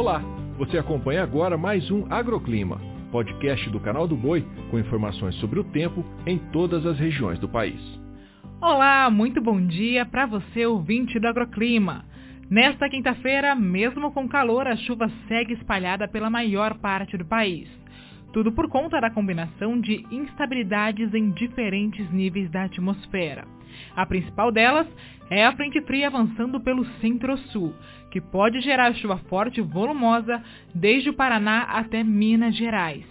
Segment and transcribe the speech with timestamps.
[0.00, 0.22] Olá,
[0.56, 2.80] você acompanha agora mais um Agroclima,
[3.12, 7.46] podcast do canal do Boi com informações sobre o tempo em todas as regiões do
[7.46, 7.78] país.
[8.62, 12.06] Olá, muito bom dia para você ouvinte do Agroclima.
[12.48, 17.68] Nesta quinta-feira, mesmo com calor, a chuva segue espalhada pela maior parte do país.
[18.32, 23.44] Tudo por conta da combinação de instabilidades em diferentes níveis da atmosfera.
[23.96, 24.86] A principal delas
[25.28, 27.74] é a frente fria avançando pelo centro-sul,
[28.10, 30.42] que pode gerar chuva forte e volumosa
[30.74, 33.04] desde o Paraná até Minas Gerais.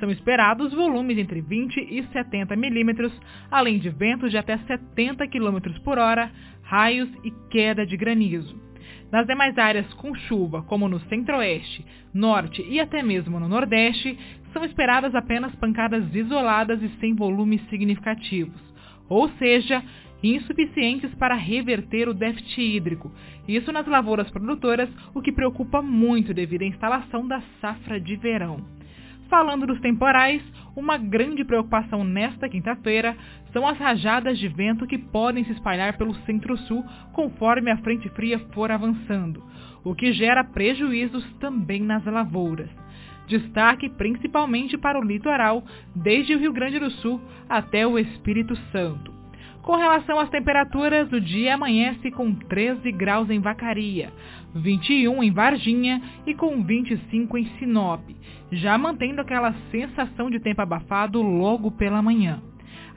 [0.00, 3.12] São esperados volumes entre 20 e 70 milímetros,
[3.50, 6.30] além de ventos de até 70 km por hora,
[6.62, 8.73] raios e queda de granizo.
[9.10, 14.18] Nas demais áreas com chuva, como no centro-oeste, norte e até mesmo no nordeste,
[14.52, 18.60] são esperadas apenas pancadas isoladas e sem volumes significativos,
[19.08, 19.82] ou seja,
[20.22, 23.12] insuficientes para reverter o déficit hídrico.
[23.46, 28.58] Isso nas lavouras produtoras, o que preocupa muito devido à instalação da safra de verão.
[29.28, 30.42] Falando dos temporais,
[30.76, 33.16] uma grande preocupação nesta quinta-feira
[33.52, 38.38] são as rajadas de vento que podem se espalhar pelo centro-sul conforme a frente fria
[38.52, 39.42] for avançando,
[39.84, 42.68] o que gera prejuízos também nas lavouras.
[43.26, 49.13] Destaque principalmente para o litoral, desde o Rio Grande do Sul até o Espírito Santo.
[49.64, 54.12] Com relação às temperaturas, o dia amanhece com 13 graus em Vacaria,
[54.54, 58.02] 21 em Varginha e com 25 em Sinop,
[58.52, 62.42] já mantendo aquela sensação de tempo abafado logo pela manhã.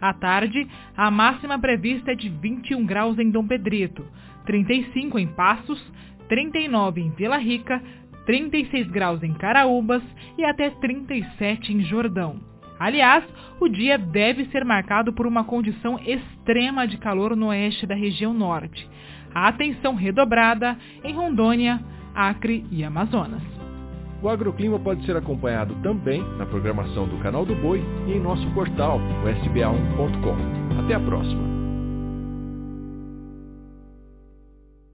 [0.02, 4.06] À tarde, a máxima prevista é de 21 graus em Dom Pedrito,
[4.46, 5.82] 35 em Passos,
[6.28, 7.82] 39 em Vila Rica,
[8.26, 10.04] 36 graus em Caraúbas
[10.38, 12.57] e até 37 em Jordão.
[12.80, 13.24] Aliás,
[13.60, 18.34] o dia deve ser marcado por uma condição extrema de calor no oeste da região
[18.34, 18.88] norte.
[19.34, 21.80] A atenção redobrada em Rondônia,
[22.14, 23.44] Acre e Amazonas.
[24.22, 28.48] O agroclima pode ser acompanhado também na programação do Canal do Boi e em nosso
[28.52, 30.84] portal, o sba1.com.
[30.84, 31.57] Até a próxima!